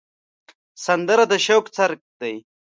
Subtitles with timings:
[0.85, 2.35] سندره د شوق څرک دی